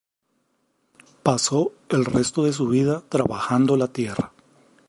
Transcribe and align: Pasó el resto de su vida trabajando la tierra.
Pasó 1.21 1.73
el 1.89 2.05
resto 2.05 2.43
de 2.43 2.53
su 2.53 2.67
vida 2.67 3.03
trabajando 3.07 3.77
la 3.77 3.89
tierra. 3.89 4.31